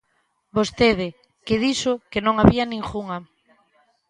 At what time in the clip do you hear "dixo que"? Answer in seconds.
1.65-2.23